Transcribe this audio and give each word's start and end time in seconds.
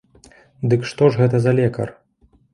Дык 0.71 0.87
што 0.93 1.11
ж 1.13 1.23
гэта 1.23 1.37
за 1.45 1.55
лекар? 1.61 1.95